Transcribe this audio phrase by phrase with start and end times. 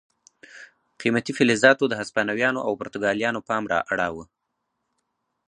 [1.01, 4.25] قیمتي فلزاتو د هسپانویانو او پرتګالیانو پام را اړاوه.